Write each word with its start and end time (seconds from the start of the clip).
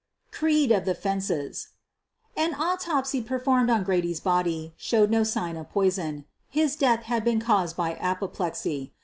CBEED 0.31 0.75
OF 0.75 0.85
THE" 0.85 0.95
FENCES'' 0.95 1.67
An 2.35 2.55
autopsy 2.55 3.21
performed 3.21 3.69
on 3.69 3.83
Grady's 3.83 4.19
body 4.19 4.73
showed 4.75 5.11
no 5.11 5.23
sign 5.23 5.55
of 5.55 5.69
poison. 5.69 6.25
His 6.49 6.75
death 6.75 7.03
had 7.03 7.23
been 7.23 7.39
caused 7.39 7.77
by 7.77 7.93
apoplexy. 8.01 8.93